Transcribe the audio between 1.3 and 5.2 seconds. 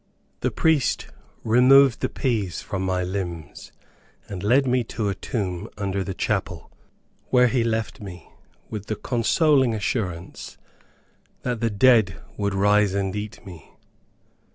removed the peas from my limbs, and led me to a